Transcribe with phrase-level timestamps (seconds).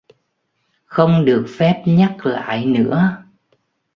[0.85, 3.23] Không được phép nhắc lại nữa